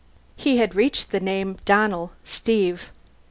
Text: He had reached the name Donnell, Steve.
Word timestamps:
He 0.35 0.57
had 0.57 0.73
reached 0.73 1.11
the 1.11 1.19
name 1.19 1.57
Donnell, 1.63 2.11
Steve. 2.25 2.89